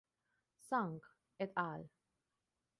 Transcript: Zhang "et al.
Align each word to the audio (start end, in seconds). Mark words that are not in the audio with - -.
Zhang 0.67 1.01
"et 1.37 1.53
al. 1.67 1.87